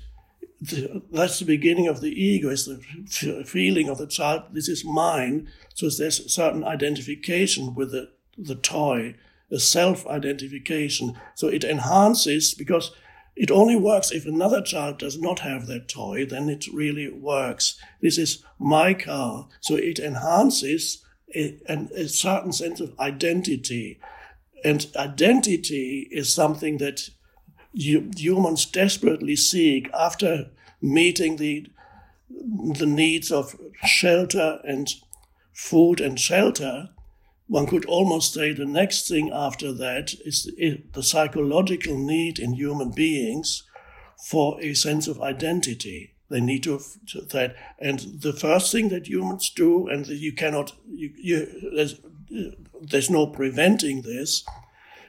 the, 0.61 1.01
that's 1.11 1.39
the 1.39 1.45
beginning 1.45 1.87
of 1.87 2.01
the 2.01 2.11
ego, 2.11 2.49
is 2.49 2.65
the 2.65 2.81
f- 3.07 3.47
feeling 3.47 3.89
of 3.89 3.97
the 3.97 4.07
child, 4.07 4.43
this 4.51 4.67
is 4.67 4.83
mine. 4.83 5.47
So 5.73 5.89
there's 5.89 6.19
a 6.19 6.29
certain 6.29 6.63
identification 6.63 7.73
with 7.73 7.91
the, 7.91 8.09
the 8.37 8.55
toy, 8.55 9.15
a 9.49 9.59
self 9.59 10.05
identification. 10.07 11.17
So 11.35 11.47
it 11.47 11.63
enhances 11.63 12.53
because 12.53 12.91
It 13.39 13.51
only 13.51 13.77
works 13.77 14.11
if 14.11 14.25
another 14.25 14.61
child 14.61 14.97
does 14.97 15.17
not 15.17 15.39
have 15.39 15.65
that 15.67 15.87
toy, 15.87 16.25
then 16.25 16.49
it 16.49 16.67
really 16.73 17.09
works. 17.09 17.79
This 18.01 18.17
is 18.17 18.43
my 18.59 18.93
car. 18.93 19.47
So 19.61 19.75
it 19.75 19.97
enhances 19.97 21.05
a, 21.33 21.57
a 21.69 22.09
certain 22.09 22.51
sense 22.51 22.81
of 22.81 22.99
identity. 22.99 23.97
And 24.65 24.85
identity 24.93 26.09
is 26.11 26.33
something 26.33 26.79
that 26.79 27.11
humans 27.73 28.65
desperately 28.65 29.37
seek 29.37 29.89
after 29.93 30.49
meeting 30.81 31.37
the, 31.37 31.67
the 32.29 32.85
needs 32.85 33.31
of 33.31 33.55
shelter 33.85 34.59
and 34.65 34.93
food 35.53 36.01
and 36.01 36.19
shelter 36.19 36.89
one 37.49 37.65
could 37.65 37.85
almost 37.85 38.35
say 38.35 38.53
the 38.53 38.63
next 38.63 39.07
thing 39.07 39.31
after 39.33 39.73
that 39.73 40.13
is 40.23 40.51
the 40.93 41.01
psychological 41.01 41.97
need 41.97 42.37
in 42.37 42.53
human 42.53 42.91
beings 42.91 43.63
for 44.23 44.61
a 44.61 44.75
sense 44.75 45.07
of 45.07 45.19
identity. 45.19 46.13
They 46.29 46.41
need 46.41 46.61
to, 46.63 46.79
to 47.07 47.21
that, 47.21 47.55
and 47.79 48.21
the 48.21 48.33
first 48.33 48.71
thing 48.71 48.89
that 48.89 49.07
humans 49.07 49.49
do, 49.49 49.87
and 49.87 50.05
you 50.05 50.31
cannot, 50.31 50.75
you, 50.87 51.11
you, 51.17 51.71
there's, 51.75 51.99
there's 52.81 53.09
no 53.09 53.25
preventing 53.25 54.03
this. 54.03 54.45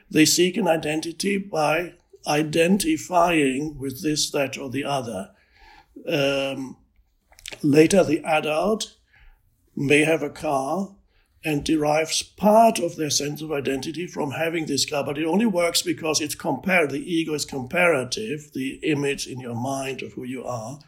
They 0.09 0.25
seek 0.25 0.57
an 0.57 0.67
identity 0.67 1.37
by 1.37 1.93
identifying 2.25 3.77
with 3.77 4.01
this, 4.01 4.31
that, 4.31 4.57
or 4.57 4.71
the 4.71 4.83
other. 4.83 5.29
Um, 6.07 6.77
later, 7.61 8.03
the 8.03 8.23
adult 8.23 8.95
may 9.75 10.05
have 10.05 10.23
a 10.23 10.29
car 10.31 10.95
and 11.43 11.63
derives 11.63 12.21
part 12.21 12.77
of 12.77 12.95
their 12.95 13.09
sense 13.09 13.41
of 13.41 13.51
identity 13.51 14.05
from 14.05 14.31
having 14.31 14.67
this 14.67 14.85
car, 14.85 15.03
but 15.03 15.17
it 15.17 15.25
only 15.25 15.45
works 15.45 15.81
because 15.81 16.21
it's 16.21 16.35
compared. 16.35 16.91
The 16.91 17.13
ego 17.13 17.33
is 17.33 17.45
comparative, 17.45 18.51
the 18.53 18.79
image 18.83 19.25
in 19.25 19.39
your 19.39 19.55
mind 19.55 20.03
of 20.03 20.13
who 20.13 20.23
you 20.23 20.43
are. 20.43 20.79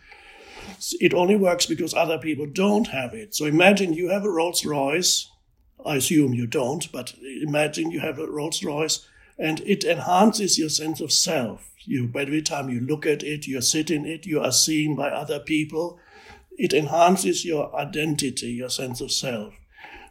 It 1.00 1.14
only 1.14 1.36
works 1.36 1.66
because 1.66 1.94
other 1.94 2.20
people 2.20 2.46
don't 2.46 2.88
have 2.88 3.14
it. 3.14 3.34
So 3.36 3.46
imagine 3.46 3.94
you 3.94 4.10
have 4.10 4.26
a 4.26 4.30
Rolls 4.30 4.64
Royce. 4.64 5.30
I 5.86 5.96
assume 5.96 6.34
you 6.34 6.46
don't, 6.48 6.90
but 6.92 7.14
imagine 7.42 7.92
you 7.92 8.00
have 8.00 8.20
a 8.20 8.28
Rolls 8.28 8.64
Royce 8.64 9.06
and 9.38 9.60
it 9.62 9.84
enhances 9.84 10.60
your 10.60 10.70
sense 10.70 11.02
of 11.02 11.12
self. 11.12 11.72
You, 11.86 12.12
every 12.16 12.42
time 12.42 12.70
you 12.70 12.80
look 12.80 13.06
at 13.06 13.24
it, 13.24 13.48
you 13.48 13.60
sit 13.62 13.92
in 13.92 14.06
it, 14.06 14.26
you 14.26 14.40
are 14.40 14.52
seen 14.52 14.96
by 14.96 15.10
other 15.10 15.40
people. 15.40 16.00
It 16.58 16.72
enhances 16.72 17.44
your 17.44 17.76
identity, 17.76 18.52
your 18.52 18.70
sense 18.70 19.02
of 19.02 19.12
self. 19.12 19.56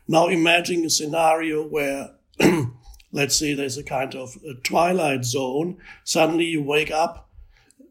Now 0.08 0.28
imagine 0.28 0.84
a 0.84 0.90
scenario 0.90 1.66
where, 1.66 2.10
let's 3.12 3.36
say 3.36 3.54
there's 3.54 3.78
a 3.78 3.84
kind 3.84 4.14
of 4.14 4.36
a 4.48 4.54
twilight 4.54 5.24
zone. 5.24 5.78
Suddenly 6.04 6.46
you 6.46 6.62
wake 6.62 6.90
up 6.90 7.28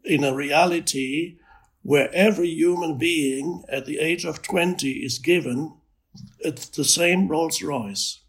in 0.03 0.23
a 0.23 0.35
reality 0.35 1.37
where 1.83 2.13
every 2.13 2.49
human 2.49 2.97
being 2.97 3.63
at 3.69 3.85
the 3.85 3.99
age 3.99 4.25
of 4.25 4.41
20 4.41 4.91
is 4.91 5.17
given 5.19 5.73
the 6.43 6.83
same 6.83 7.27
Rolls 7.27 7.61
Royce. 7.61 8.19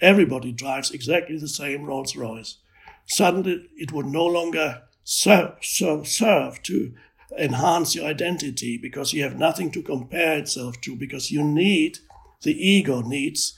Everybody 0.00 0.52
drives 0.52 0.90
exactly 0.90 1.38
the 1.38 1.48
same 1.48 1.84
Rolls 1.84 2.16
Royce. 2.16 2.58
Suddenly 3.06 3.68
it 3.76 3.92
would 3.92 4.06
no 4.06 4.24
longer 4.24 4.82
serve, 5.04 5.56
serve, 5.62 6.06
serve 6.06 6.62
to 6.64 6.92
enhance 7.38 7.94
your 7.94 8.06
identity 8.06 8.78
because 8.78 9.12
you 9.12 9.22
have 9.22 9.38
nothing 9.38 9.70
to 9.72 9.82
compare 9.82 10.38
itself 10.38 10.80
to 10.82 10.96
because 10.96 11.30
you 11.30 11.42
need 11.42 11.98
the 12.42 12.52
ego 12.52 13.02
needs, 13.02 13.56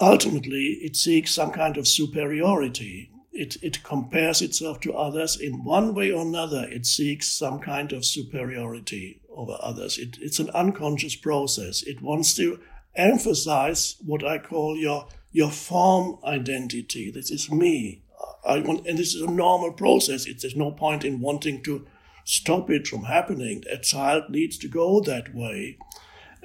ultimately 0.00 0.78
it 0.82 0.96
seeks 0.96 1.34
some 1.34 1.50
kind 1.50 1.76
of 1.76 1.88
superiority. 1.88 3.10
It, 3.32 3.56
it 3.62 3.82
compares 3.82 4.42
itself 4.42 4.80
to 4.80 4.92
others 4.92 5.40
in 5.40 5.64
one 5.64 5.94
way 5.94 6.12
or 6.12 6.22
another. 6.22 6.66
It 6.68 6.84
seeks 6.86 7.32
some 7.32 7.60
kind 7.60 7.92
of 7.92 8.04
superiority 8.04 9.20
over 9.34 9.56
others. 9.60 9.98
It, 9.98 10.18
it's 10.20 10.38
an 10.38 10.50
unconscious 10.50 11.16
process. 11.16 11.82
It 11.82 12.02
wants 12.02 12.34
to 12.36 12.60
emphasize 12.94 13.96
what 14.04 14.24
I 14.24 14.38
call 14.38 14.76
your 14.76 15.08
your 15.32 15.50
form 15.50 16.18
identity. 16.24 17.10
This 17.10 17.30
is 17.30 17.50
me. 17.50 18.02
I 18.46 18.58
want, 18.60 18.86
and 18.86 18.98
this 18.98 19.14
is 19.14 19.22
a 19.22 19.30
normal 19.30 19.72
process. 19.72 20.26
It, 20.26 20.42
there's 20.42 20.54
no 20.56 20.70
point 20.72 21.04
in 21.04 21.20
wanting 21.20 21.62
to 21.62 21.86
stop 22.24 22.70
it 22.70 22.86
from 22.86 23.04
happening. 23.04 23.64
A 23.70 23.78
child 23.78 24.24
needs 24.28 24.58
to 24.58 24.68
go 24.68 25.00
that 25.00 25.34
way. 25.34 25.78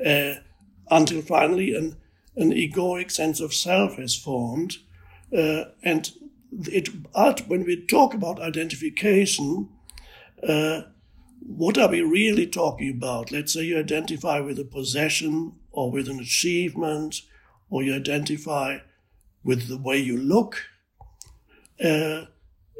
Uh, 0.03 0.35
until 0.89 1.21
finally 1.21 1.75
an, 1.75 1.97
an 2.35 2.51
egoic 2.51 3.11
sense 3.11 3.39
of 3.39 3.53
self 3.53 3.99
is 3.99 4.15
formed. 4.15 4.77
Uh, 5.35 5.65
and 5.83 6.11
it, 6.65 6.89
when 7.47 7.65
we 7.65 7.85
talk 7.85 8.13
about 8.13 8.41
identification, 8.41 9.69
uh, 10.47 10.81
what 11.41 11.77
are 11.77 11.89
we 11.89 12.01
really 12.01 12.47
talking 12.47 12.89
about? 12.89 13.31
Let's 13.31 13.53
say 13.53 13.63
you 13.63 13.79
identify 13.79 14.39
with 14.39 14.59
a 14.59 14.65
possession 14.65 15.53
or 15.71 15.91
with 15.91 16.07
an 16.09 16.19
achievement, 16.19 17.21
or 17.69 17.83
you 17.83 17.93
identify 17.93 18.79
with 19.43 19.67
the 19.67 19.77
way 19.77 19.97
you 19.97 20.17
look. 20.17 20.65
Uh, 21.83 22.25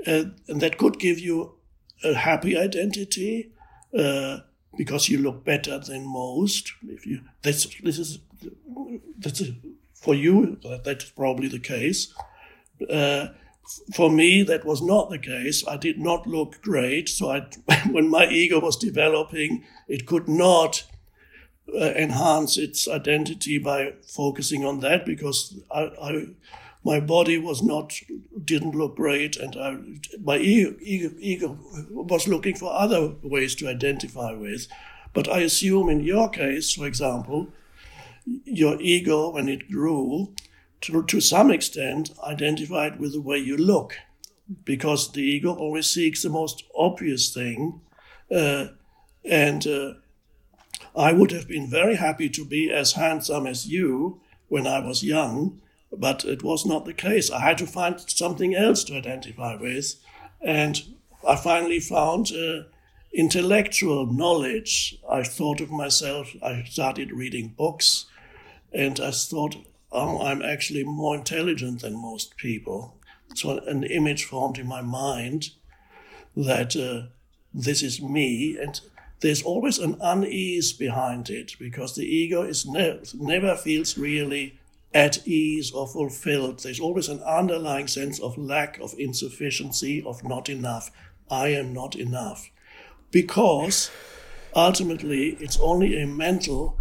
uh 0.08 0.24
and 0.48 0.62
that 0.62 0.78
could 0.78 1.00
give 1.00 1.20
you 1.20 1.56
a 2.04 2.14
happy 2.14 2.58
identity. 2.58 3.52
Uh, 3.98 4.40
because 4.78 5.10
you 5.10 5.18
look 5.18 5.44
better 5.44 5.80
than 5.80 6.06
most. 6.06 6.74
If 6.88 7.06
you 7.06 7.22
this 7.42 7.66
is 7.66 8.20
that's 9.18 9.44
for 9.94 10.14
you 10.14 10.58
that's 10.84 11.06
probably 11.06 11.48
the 11.48 11.60
case. 11.60 12.14
Uh, 12.90 13.28
for 13.94 14.10
me, 14.10 14.44
that 14.44 14.66
was 14.66 14.82
not 14.82 15.10
the 15.10 15.20
case. 15.20 15.68
I 15.68 15.78
did 15.78 16.00
not 16.00 16.26
look 16.26 16.62
great. 16.62 17.10
So 17.10 17.32
I, 17.32 17.48
when 17.92 18.10
my 18.10 18.28
ego 18.28 18.60
was 18.60 18.78
developing, 18.78 19.66
it 19.88 20.06
could 20.06 20.28
not 20.28 20.86
uh, 21.74 21.92
enhance 21.96 22.58
its 22.58 22.88
identity 22.88 23.58
by 23.58 23.94
focusing 24.06 24.66
on 24.66 24.80
that 24.82 25.06
because 25.06 25.60
I, 25.70 25.92
I 26.02 26.26
my 26.88 27.02
body 27.02 27.38
was 27.38 27.62
not 27.62 28.00
didn't 28.46 28.74
look 28.74 28.96
great, 28.96 29.36
and 29.36 29.58
I, 29.58 29.78
my 30.24 30.38
ego, 30.38 30.78
ego, 31.20 31.60
was 31.92 32.30
looking 32.30 32.56
for 32.56 32.72
other 32.72 33.14
ways 33.22 33.56
to 33.56 33.68
identify 33.68 34.32
with. 34.32 34.68
But 35.14 35.28
I 35.28 35.40
assume 35.42 35.90
in 35.90 36.00
your 36.00 36.30
case, 36.30 36.76
for 36.76 36.88
example, 36.88 37.50
your 38.46 38.80
ego, 38.80 39.32
when 39.32 39.50
it 39.50 39.70
grew, 39.70 40.34
to, 40.82 41.04
to 41.04 41.20
some 41.20 41.52
extent 41.52 42.12
identified 42.24 43.02
with 43.02 43.12
the 43.12 43.22
way 43.30 43.38
you 43.38 43.58
look, 43.58 43.98
because 44.64 45.12
the 45.12 45.24
ego 45.24 45.54
always 45.54 45.88
seeks 45.88 46.24
the 46.24 46.30
most 46.30 46.64
obvious 46.74 47.34
thing. 47.34 47.82
Uh, 48.32 48.68
and 49.26 49.68
uh, 49.68 49.94
I 50.96 51.12
would 51.12 51.32
have 51.32 51.50
been 51.50 51.70
very 51.70 51.96
happy 51.96 52.30
to 52.30 52.46
be 52.46 52.72
as 52.72 52.94
handsome 52.94 53.46
as 53.46 53.68
you 53.68 54.22
when 54.48 54.66
I 54.66 54.80
was 54.80 55.04
young, 55.04 55.62
but 55.92 56.26
it 56.26 56.44
was 56.44 56.66
not 56.66 56.86
the 56.86 56.94
case. 56.94 57.32
I 57.32 57.40
had 57.40 57.58
to 57.60 57.68
find 57.68 58.00
something 58.00 58.56
else 58.56 58.84
to 58.86 58.96
identify 58.96 59.56
with. 59.56 59.96
And 60.42 60.82
I 61.28 61.36
finally 61.36 61.80
found 61.80 62.32
uh, 62.32 62.64
intellectual 63.14 64.06
knowledge. 64.06 64.98
I 65.10 65.24
thought 65.24 65.62
of 65.62 65.72
myself, 65.72 66.36
I 66.44 66.64
started 66.64 67.12
reading 67.12 67.54
books, 67.58 68.06
and 68.72 69.00
I 69.00 69.12
thought, 69.12 69.56
oh, 69.92 70.22
I'm 70.22 70.42
actually 70.42 70.84
more 70.84 71.16
intelligent 71.16 71.82
than 71.82 72.02
most 72.02 72.38
people. 72.38 72.96
So 73.36 73.60
an 73.60 73.84
image 73.84 74.26
formed 74.26 74.58
in 74.58 74.68
my 74.68 74.82
mind 74.82 75.52
that 76.36 76.76
uh, 76.76 77.08
this 77.54 77.82
is 77.82 78.02
me, 78.02 78.58
and 78.58 78.80
there's 79.22 79.42
always 79.42 79.80
an 79.80 79.98
unease 80.02 80.74
behind 80.74 81.30
it 81.30 81.54
because 81.60 81.96
the 81.96 82.06
ego 82.06 82.44
is 82.44 82.66
ne- 82.66 83.00
never 83.16 83.56
feels 83.56 83.98
really 83.98 84.60
at 84.98 85.28
ease 85.28 85.72
or 85.72 85.88
fulfilled. 85.88 86.60
There's 86.64 86.80
always 86.80 87.08
an 87.08 87.22
underlying 87.22 87.88
sense 87.88 88.20
of 88.20 88.36
lack, 88.36 88.80
of 88.80 88.96
insufficiency, 88.98 90.02
of 90.04 90.24
not 90.24 90.50
enough. 90.50 90.90
I 91.30 91.50
am 91.50 91.72
not 91.72 91.96
enough. 91.96 92.50
Because 93.12 93.92
ultimately, 94.56 95.38
it's 95.40 95.60
only 95.60 96.02
a 96.02 96.08
mental 96.08 96.80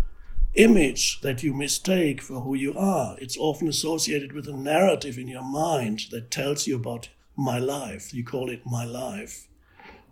image 0.54 1.20
that 1.20 1.42
you 1.42 1.52
mistake 1.52 2.22
for 2.22 2.40
who 2.40 2.54
you 2.54 2.72
are. 2.72 3.18
It's 3.20 3.36
often 3.36 3.68
associated 3.68 4.32
with 4.32 4.48
a 4.48 4.56
narrative 4.56 5.18
in 5.18 5.28
your 5.28 5.44
mind 5.44 6.06
that 6.10 6.30
tells 6.30 6.66
you 6.66 6.76
about 6.76 7.10
my 7.36 7.58
life. 7.58 8.14
You 8.14 8.24
call 8.24 8.48
it 8.48 8.62
my 8.64 8.86
life. 8.86 9.46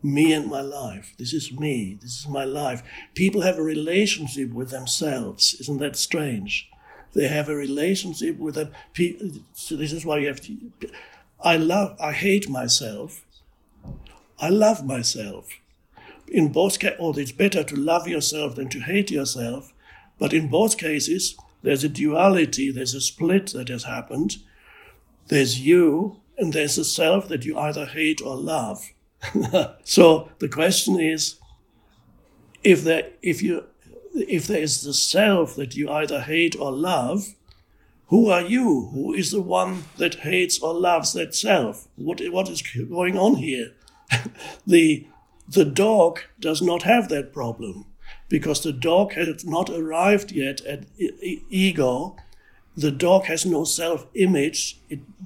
Me 0.03 0.35
and 0.35 0.51
my 0.51 0.61
life. 0.61 1.15
This 1.19 1.33
is 1.33 1.59
me. 1.59 1.99
This 2.03 2.19
is 2.19 2.29
my 2.29 2.45
life. 2.45 2.83
People 3.15 3.41
have 3.41 3.57
a 3.57 3.63
relationship 3.63 4.53
with 4.53 4.69
themselves. 4.69 5.57
Isn't 5.59 5.79
that 5.79 5.97
strange? 5.97 6.69
They 7.15 7.29
have 7.29 7.49
a 7.49 7.55
relationship 7.55 8.39
with 8.39 8.57
them. 8.57 8.73
So 9.53 9.77
this 9.77 9.93
is 9.93 10.05
why 10.05 10.19
you 10.19 10.29
have 10.29 10.41
to. 10.43 10.57
I 11.41 11.57
love. 11.57 11.97
I 12.01 12.13
hate 12.13 12.49
myself. 12.49 13.25
I 14.39 14.49
love 14.49 14.85
myself. 14.85 15.49
In 16.27 16.51
both 16.51 16.79
cases, 16.81 16.99
or 16.99 17.15
oh, 17.15 17.19
it's 17.19 17.33
better 17.33 17.63
to 17.63 17.77
love 17.77 18.09
yourself 18.09 18.57
than 18.57 18.69
to 18.71 18.81
hate 18.81 19.11
yourself. 19.11 19.73
But 20.19 20.33
in 20.33 20.49
both 20.49 20.79
cases, 20.79 21.37
there's 21.63 21.85
a 21.85 21.89
duality. 21.89 22.71
There's 22.71 22.95
a 22.95 23.01
split 23.01 23.49
that 23.49 23.69
has 23.69 23.85
happened. 23.85 24.37
There's 25.29 25.61
you, 25.61 26.21
and 26.37 26.53
there's 26.53 26.79
a 26.79 26.85
self 26.85 27.29
that 27.29 27.45
you 27.45 27.59
either 27.59 27.87
hate 27.87 28.21
or 28.23 28.37
love. 28.37 28.93
so 29.85 30.31
the 30.39 30.49
question 30.49 31.01
is, 31.01 31.37
if 32.63 32.83
there, 32.85 33.11
if 33.23 33.43
you, 33.43 33.65
if 34.15 34.47
there 34.47 34.61
is 34.61 34.83
the 34.83 34.95
self 34.95 35.57
that 35.57 35.77
you 35.77 35.91
either 35.91 36.21
hate 36.21 36.57
or 36.59 36.73
love, 36.73 37.35
who 38.09 38.31
are 38.31 38.43
you? 38.43 38.91
Who 38.93 39.13
is 39.13 39.31
the 39.31 39.43
one 39.43 39.85
that 39.97 40.17
hates 40.17 40.61
or 40.61 40.73
loves 40.75 41.13
that 41.15 41.35
self? 41.35 41.89
What, 41.97 42.21
what 42.31 42.49
is 42.49 42.63
going 42.63 43.19
on 43.19 43.37
here? 43.37 43.73
the, 44.67 45.07
the 45.49 45.65
dog 45.65 46.21
does 46.39 46.63
not 46.63 46.83
have 46.83 47.09
that 47.09 47.33
problem 47.33 47.87
because 48.29 48.63
the 48.63 48.73
dog 48.73 49.13
has 49.15 49.45
not 49.45 49.71
arrived 49.71 50.33
yet 50.33 50.61
at 50.63 50.85
e- 50.99 51.43
ego. 51.49 52.17
The 52.77 52.91
dog 52.91 53.25
has 53.25 53.47
no 53.47 53.65
self 53.65 54.07
image. 54.15 54.79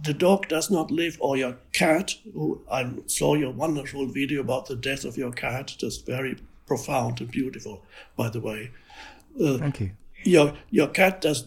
The 0.03 0.15
dog 0.15 0.49
does 0.49 0.71
not 0.71 0.91
live, 0.91 1.17
or 1.21 1.37
your 1.37 1.57
cat. 1.73 2.15
Who, 2.35 2.61
I 2.71 2.91
saw 3.07 3.35
your 3.35 3.51
wonderful 3.51 4.07
video 4.07 4.41
about 4.41 4.67
the 4.67 4.77
death 4.77 5.05
of 5.05 5.17
your 5.17 5.33
cat, 5.33 5.75
just 5.79 6.07
very 6.07 6.37
profound 6.69 7.21
and 7.21 7.31
beautiful, 7.31 7.83
by 8.17 8.29
the 8.29 8.41
way. 8.41 8.71
Uh, 9.43 9.59
Thank 9.59 9.81
you. 9.81 9.91
Your, 10.23 10.55
your 10.71 10.89
cat 10.89 11.21
does, 11.21 11.47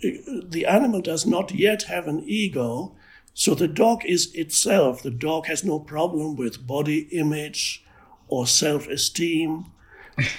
the 0.00 0.66
animal 0.66 1.00
does 1.02 1.26
not 1.26 1.52
yet 1.52 1.84
have 1.84 2.08
an 2.08 2.24
ego, 2.26 2.96
so 3.34 3.54
the 3.54 3.68
dog 3.68 4.04
is 4.04 4.34
itself. 4.34 5.02
The 5.02 5.10
dog 5.10 5.46
has 5.46 5.62
no 5.62 5.78
problem 5.78 6.36
with 6.36 6.66
body 6.66 7.00
image 7.12 7.84
or 8.28 8.46
self 8.46 8.88
esteem 8.88 9.66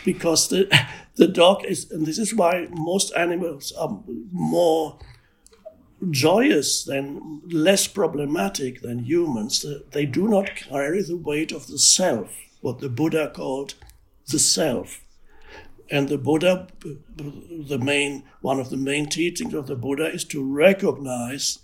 because 0.04 0.50
the, 0.50 0.68
the 1.16 1.28
dog 1.28 1.64
is, 1.66 1.92
and 1.92 2.06
this 2.06 2.18
is 2.18 2.34
why 2.34 2.68
most 2.72 3.14
animals 3.16 3.72
are 3.74 4.00
more 4.32 4.98
joyous 6.10 6.84
than 6.84 7.42
less 7.48 7.88
problematic 7.88 8.82
than 8.82 9.00
humans. 9.00 9.66
They 9.92 10.06
do 10.06 10.28
not 10.28 10.56
carry 10.56 11.02
the 11.02 11.18
weight 11.18 11.52
of 11.52 11.68
the 11.68 11.80
self, 11.80 12.32
what 12.62 12.80
the 12.80 12.90
Buddha 12.90 13.32
called 13.34 13.76
the 14.30 14.40
self. 14.40 15.02
And 15.90 16.10
the 16.10 16.18
Buddha, 16.18 16.68
the 17.16 17.80
main, 17.80 18.24
one 18.42 18.60
of 18.60 18.70
the 18.70 18.78
main 18.78 19.08
teachings 19.08 19.54
of 19.54 19.68
the 19.68 19.76
Buddha 19.76 20.06
is 20.12 20.26
to 20.26 20.44
recognize 20.44 21.60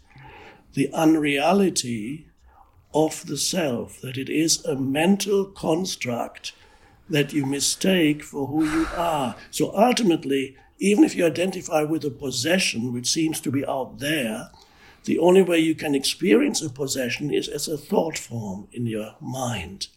the 0.74 0.90
unreality 0.94 2.28
of 2.94 3.26
the 3.26 3.38
self, 3.38 4.00
that 4.02 4.18
it 4.18 4.30
is 4.30 4.64
a 4.66 4.76
mental 4.76 5.46
construct 5.46 6.54
that 7.10 7.34
you 7.34 7.46
mistake 7.46 8.24
for 8.24 8.48
who 8.48 8.64
you 8.64 8.88
are. 8.96 9.36
So 9.52 9.76
ultimately, 9.76 10.56
even 10.80 11.04
if 11.04 11.16
you 11.16 11.26
identify 11.26 11.84
with 11.84 12.06
a 12.06 12.10
possession 12.10 12.94
which 12.94 13.10
seems 13.10 13.42
to 13.42 13.52
be 13.52 13.66
out 13.66 14.00
there, 14.00 14.52
the 15.06 15.20
only 15.20 15.42
way 15.42 15.60
you 15.60 15.76
can 15.76 15.96
experience 15.96 16.62
a 16.62 16.70
possession 16.70 17.34
is 17.34 17.48
as 17.48 17.68
a 17.68 17.78
thought 17.78 18.18
form 18.18 18.68
in 18.72 18.86
your 18.86 19.16
mind. 19.20 19.88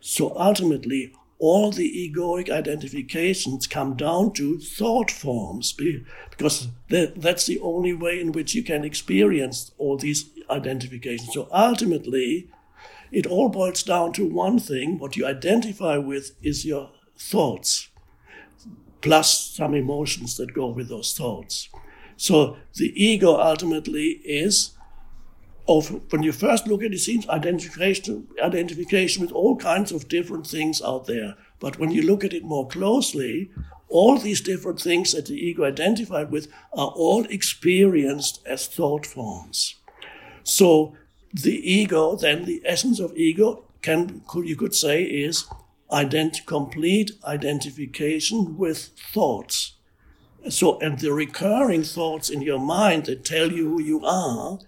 So 0.00 0.36
ultimately, 0.36 1.12
all 1.38 1.70
the 1.70 2.12
egoic 2.12 2.50
identifications 2.50 3.66
come 3.66 3.94
down 3.94 4.32
to 4.32 4.58
thought 4.58 5.10
forms 5.10 5.72
because 5.72 6.68
that's 6.88 7.46
the 7.46 7.60
only 7.60 7.92
way 7.92 8.20
in 8.20 8.32
which 8.32 8.54
you 8.54 8.62
can 8.62 8.84
experience 8.84 9.70
all 9.78 9.96
these 9.96 10.30
identifications. 10.50 11.32
So 11.32 11.48
ultimately, 11.52 12.48
it 13.12 13.26
all 13.26 13.48
boils 13.48 13.84
down 13.84 14.12
to 14.14 14.26
one 14.26 14.58
thing 14.58 14.98
what 14.98 15.16
you 15.16 15.26
identify 15.26 15.96
with 15.96 16.36
is 16.42 16.64
your 16.64 16.90
thoughts, 17.16 17.88
plus 19.00 19.52
some 19.54 19.74
emotions 19.74 20.36
that 20.38 20.54
go 20.54 20.66
with 20.66 20.88
those 20.88 21.16
thoughts. 21.16 21.68
So 22.16 22.56
the 22.74 22.92
ego 23.00 23.36
ultimately 23.36 24.20
is 24.24 24.72
of 25.68 26.00
when 26.10 26.22
you 26.22 26.32
first 26.32 26.66
look 26.66 26.82
at 26.82 26.92
it, 26.92 26.94
it 26.94 26.98
seems 27.00 27.28
identification 27.28 28.26
identification 28.42 29.22
with 29.22 29.32
all 29.32 29.56
kinds 29.56 29.92
of 29.92 30.08
different 30.08 30.46
things 30.46 30.80
out 30.82 31.06
there. 31.06 31.36
But 31.60 31.78
when 31.78 31.90
you 31.90 32.02
look 32.02 32.24
at 32.24 32.32
it 32.32 32.42
more 32.44 32.66
closely, 32.66 33.50
all 33.88 34.18
these 34.18 34.40
different 34.40 34.80
things 34.80 35.12
that 35.12 35.26
the 35.26 35.34
ego 35.34 35.64
identified 35.64 36.30
with 36.30 36.48
are 36.72 36.88
all 36.88 37.24
experienced 37.26 38.40
as 38.46 38.66
thought 38.66 39.06
forms. 39.06 39.76
So 40.42 40.96
the 41.32 41.56
ego, 41.70 42.16
then 42.16 42.46
the 42.46 42.62
essence 42.64 42.98
of 42.98 43.16
ego, 43.16 43.64
can 43.82 44.22
you 44.34 44.56
could 44.56 44.74
say 44.74 45.02
is 45.02 45.46
ident- 45.90 46.46
complete 46.46 47.12
identification 47.24 48.56
with 48.56 48.90
thoughts. 49.12 49.74
So, 50.48 50.78
and 50.80 50.98
the 50.98 51.12
recurring 51.12 51.82
thoughts 51.82 52.30
in 52.30 52.42
your 52.42 52.60
mind 52.60 53.06
that 53.06 53.24
tell 53.24 53.52
you 53.52 53.68
who 53.68 53.82
you 53.82 54.04
are, 54.04 54.58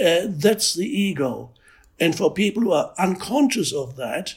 uh, 0.00 0.26
that's 0.28 0.74
the 0.74 0.86
ego. 0.86 1.50
And 1.98 2.16
for 2.16 2.32
people 2.32 2.62
who 2.62 2.72
are 2.72 2.94
unconscious 2.98 3.72
of 3.72 3.96
that, 3.96 4.34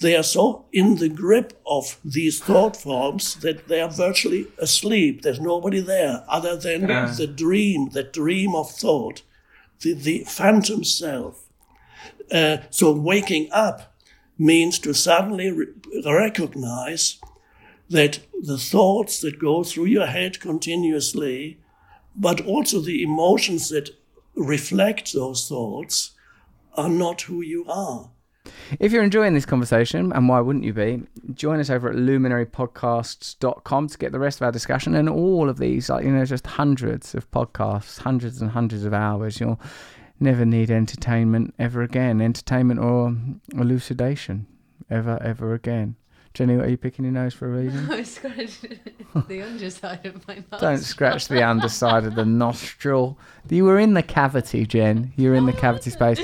they 0.00 0.16
are 0.16 0.22
so 0.22 0.66
in 0.72 0.96
the 0.96 1.08
grip 1.08 1.60
of 1.66 1.98
these 2.04 2.40
thought 2.40 2.76
forms 2.76 3.36
that 3.36 3.68
they 3.68 3.80
are 3.80 3.90
virtually 3.90 4.46
asleep. 4.58 5.22
There's 5.22 5.40
nobody 5.40 5.80
there 5.80 6.24
other 6.28 6.56
than 6.56 6.90
uh. 6.90 7.14
the 7.16 7.26
dream, 7.26 7.90
the 7.90 8.02
dream 8.02 8.54
of 8.54 8.70
thought 8.70 9.22
the, 9.80 9.92
the 9.92 10.24
phantom 10.26 10.82
self. 10.82 11.44
Uh, 12.32 12.58
so 12.70 12.92
waking 12.92 13.48
up 13.52 13.94
means 14.38 14.78
to 14.80 14.92
suddenly 14.94 15.50
re- 15.50 15.66
recognize 16.04 17.18
that 17.88 18.20
the 18.42 18.58
thoughts 18.58 19.20
that 19.20 19.38
go 19.38 19.62
through 19.62 19.84
your 19.84 20.06
head 20.06 20.40
continuously, 20.40 21.60
but 22.16 22.40
also 22.44 22.80
the 22.80 23.02
emotions 23.02 23.68
that 23.68 23.90
reflect 24.34 25.12
those 25.12 25.48
thoughts, 25.48 26.12
are 26.74 26.88
not 26.88 27.22
who 27.22 27.40
you 27.40 27.64
are. 27.68 28.10
If 28.78 28.92
you're 28.92 29.02
enjoying 29.02 29.34
this 29.34 29.46
conversation, 29.46 30.12
and 30.12 30.28
why 30.28 30.40
wouldn't 30.40 30.64
you 30.64 30.72
be, 30.72 31.02
join 31.32 31.60
us 31.60 31.70
over 31.70 31.88
at 31.90 31.96
luminarypodcasts.com 31.96 33.88
to 33.88 33.98
get 33.98 34.12
the 34.12 34.18
rest 34.18 34.38
of 34.38 34.44
our 34.44 34.52
discussion 34.52 34.94
and 34.94 35.08
all 35.08 35.48
of 35.48 35.58
these, 35.58 35.88
like, 35.88 36.04
you 36.04 36.12
know, 36.12 36.24
just 36.24 36.46
hundreds 36.46 37.14
of 37.14 37.30
podcasts, 37.30 38.00
hundreds 38.00 38.40
and 38.40 38.50
hundreds 38.50 38.84
of 38.84 38.92
hours. 38.92 39.40
You'll 39.40 39.60
never 40.20 40.44
need 40.44 40.70
entertainment 40.70 41.54
ever 41.58 41.82
again, 41.82 42.20
entertainment 42.20 42.80
or 42.80 43.16
elucidation 43.52 44.46
ever, 44.90 45.18
ever 45.22 45.54
again. 45.54 45.96
Jenny, 46.34 46.54
are 46.56 46.68
you 46.68 46.76
picking 46.76 47.04
your 47.04 47.12
nose 47.12 47.32
for 47.32 47.46
a 47.46 47.62
reason? 47.62 47.88
I 47.92 48.02
scratched 48.02 48.66
the 49.28 49.42
underside 49.42 50.04
of 50.04 50.26
my 50.26 50.42
mouth. 50.50 50.60
Don't 50.60 50.78
scratch 50.78 51.28
the 51.28 51.46
underside 51.46 52.04
of 52.04 52.16
the 52.16 52.24
nostril. 52.24 53.16
You 53.48 53.64
were 53.64 53.78
in 53.78 53.94
the 53.94 54.02
cavity, 54.02 54.66
Jen. 54.66 55.12
You're 55.14 55.36
in 55.36 55.46
the 55.46 55.52
cavity 55.52 55.90
space. 55.90 56.20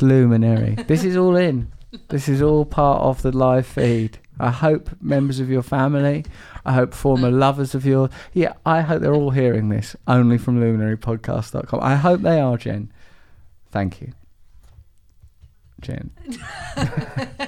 Luminary. 0.00 0.76
This 0.86 1.02
is 1.02 1.16
all 1.16 1.34
in. 1.34 1.72
This 2.08 2.28
is 2.28 2.40
all 2.40 2.64
part 2.64 3.02
of 3.02 3.22
the 3.22 3.36
live 3.36 3.66
feed. 3.66 4.20
I 4.38 4.50
hope 4.50 4.90
members 5.00 5.40
of 5.40 5.50
your 5.50 5.62
family, 5.62 6.24
I 6.64 6.72
hope 6.74 6.94
former 6.94 7.28
lovers 7.28 7.74
of 7.74 7.84
yours, 7.84 8.10
yeah, 8.32 8.52
I 8.64 8.82
hope 8.82 9.02
they're 9.02 9.12
all 9.14 9.30
hearing 9.30 9.68
this 9.68 9.96
only 10.06 10.38
from 10.38 10.60
luminarypodcast.com. 10.60 11.80
I 11.82 11.96
hope 11.96 12.20
they 12.20 12.40
are, 12.40 12.56
Jen. 12.56 12.92
Thank 13.72 14.00
you. 14.00 14.12
Jen. 15.80 16.10